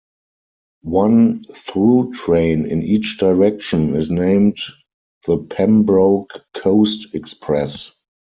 [0.81, 4.57] One through train in each direction is named
[5.27, 7.93] The Pembroke Coast Express.